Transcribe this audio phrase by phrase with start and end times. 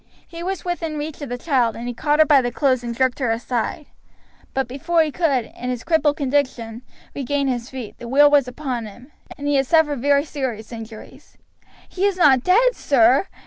[0.27, 2.97] He was within reach of the child, and he caught her by the clothes and
[2.97, 3.85] jerked her aside;
[4.51, 6.81] but before he could, in his crippled condition,
[7.13, 11.37] regain his feet, the wheel was upon him, and he has suffered very serious injuries."
[11.87, 13.27] "He is not dead, sir?"